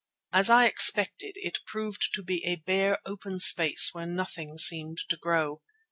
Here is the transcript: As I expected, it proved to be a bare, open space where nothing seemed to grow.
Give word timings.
As 0.33 0.49
I 0.49 0.65
expected, 0.65 1.33
it 1.35 1.59
proved 1.67 2.09
to 2.15 2.23
be 2.23 2.43
a 2.43 2.55
bare, 2.55 2.97
open 3.05 3.39
space 3.39 3.91
where 3.93 4.07
nothing 4.07 4.57
seemed 4.57 4.97
to 5.09 5.15
grow. 5.17 5.61